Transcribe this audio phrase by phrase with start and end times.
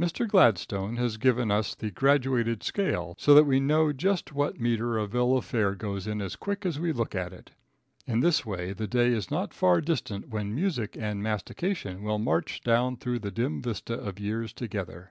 [0.00, 0.26] Mr.
[0.26, 5.06] Gladstone has given us the graduated scale, so that we know just what metre a
[5.06, 7.52] bill of fare goes in as quick as we look at it.
[8.04, 12.62] In this way the day is not far distant when music and mastication will march
[12.64, 15.08] down through the dim vista of years together.